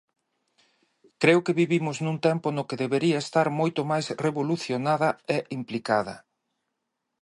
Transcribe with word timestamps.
Creo 1.21 1.43
que 1.45 1.57
vivimos 1.61 1.97
nun 2.05 2.17
tempo 2.27 2.47
no 2.55 2.67
que 2.67 2.79
debería 2.83 3.17
estar 3.25 3.47
moito 3.59 3.81
máis 3.91 4.05
revolucionada 4.25 5.09
e 5.35 5.37
implicada. 5.57 6.15